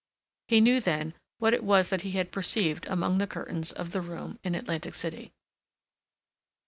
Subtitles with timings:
[0.47, 4.01] He knew then what it was that he had perceived among the curtains of the
[4.01, 5.31] room in Atlantic City.